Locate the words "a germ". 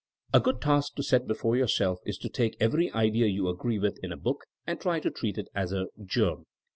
5.71-6.47